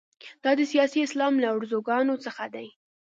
[0.43, 2.67] دا د سیاسي اسلام له ارزوګانو څخه دي.